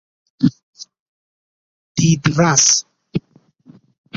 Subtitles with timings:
[1.95, 2.85] دیدرس